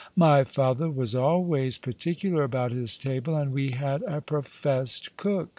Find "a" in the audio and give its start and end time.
4.07-4.19